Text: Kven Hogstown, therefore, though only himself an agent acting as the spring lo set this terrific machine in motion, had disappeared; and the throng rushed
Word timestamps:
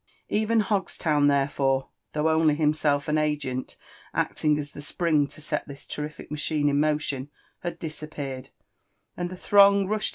Kven 0.31 0.63
Hogstown, 0.63 1.27
therefore, 1.27 1.89
though 2.13 2.27
only 2.27 2.55
himself 2.55 3.07
an 3.07 3.19
agent 3.19 3.77
acting 4.15 4.57
as 4.57 4.71
the 4.71 4.81
spring 4.81 5.25
lo 5.25 5.27
set 5.27 5.67
this 5.67 5.85
terrific 5.85 6.31
machine 6.31 6.69
in 6.69 6.79
motion, 6.79 7.29
had 7.59 7.77
disappeared; 7.77 8.49
and 9.15 9.29
the 9.29 9.37
throng 9.37 9.85
rushed 9.85 10.09